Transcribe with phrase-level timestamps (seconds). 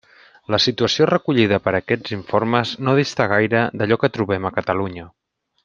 [0.53, 5.07] La situació recollida per aquests informes no dista gaire d'allò que trobem a Catalunya.